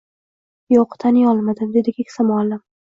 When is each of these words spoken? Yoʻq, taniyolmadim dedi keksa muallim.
Yoʻq, 0.75 0.97
taniyolmadim 1.05 1.79
dedi 1.79 1.97
keksa 2.01 2.31
muallim. 2.33 2.69